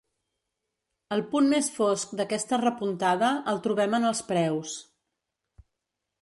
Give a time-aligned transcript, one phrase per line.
[1.15, 4.75] El punt més fosc d’aquesta repuntada el trobem en els preus.